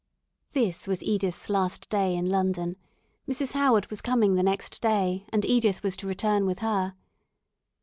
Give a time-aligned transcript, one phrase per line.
[0.53, 2.75] This was Edith's last day in London.
[3.29, 3.51] Mrs.
[3.53, 6.95] Howard was coming the next day, and Edith was to return with her.